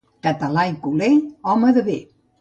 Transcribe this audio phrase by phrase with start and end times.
[0.27, 1.11] Català i culer,
[1.55, 1.99] home de bé.